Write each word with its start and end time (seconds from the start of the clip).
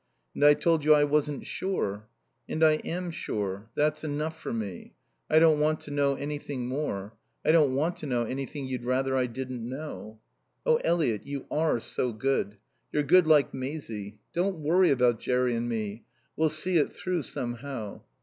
"And 0.33 0.43
I 0.43 0.55
told 0.55 0.83
you 0.83 0.95
I 0.95 1.03
wasn't 1.03 1.45
sure." 1.45 2.07
"And 2.49 2.63
I 2.63 2.77
am 2.83 3.11
sure. 3.11 3.69
That's 3.75 4.03
enough 4.03 4.39
for 4.41 4.51
me. 4.51 4.95
I 5.29 5.37
don't 5.37 5.59
want 5.59 5.79
to 5.81 5.91
know 5.91 6.15
anything 6.15 6.65
more. 6.67 7.15
I 7.45 7.51
don't 7.51 7.75
want 7.75 7.97
to 7.97 8.07
know 8.07 8.23
anything 8.23 8.65
you'd 8.65 8.83
rather 8.83 9.15
I 9.15 9.27
didn't 9.27 9.69
know." 9.69 10.19
"Oh, 10.65 10.77
Eliot, 10.77 11.27
you 11.27 11.45
are 11.51 11.79
so 11.79 12.13
good. 12.13 12.57
You're 12.91 13.03
good 13.03 13.27
like 13.27 13.53
Maisie. 13.53 14.17
Don't 14.33 14.55
worry 14.61 14.89
about 14.89 15.19
Jerry 15.19 15.53
and 15.53 15.69
me. 15.69 16.05
We'll 16.35 16.49
see 16.49 16.77
it 16.79 16.91
through 16.91 17.21
somehow." 17.21 18.01